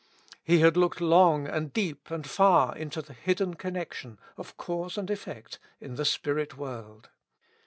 [0.43, 5.11] He had looked long and deep and far into the hidden connection of cause and
[5.11, 7.09] effect in the spirit world.